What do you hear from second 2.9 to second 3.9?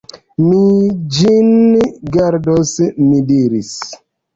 mi diris.